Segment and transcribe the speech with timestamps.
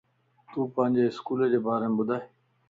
[0.49, 2.23] تون پانجي اسڪولجي ڀاريم ٻڌائي